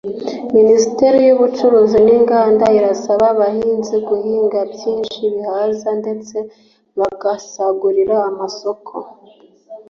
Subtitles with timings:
[0.55, 6.35] Minisiteri y’ubucuruzi n’inganda irasaba abahinzi guhinga byinshi bihaza ndetse
[6.99, 8.93] bagasagurira amasoko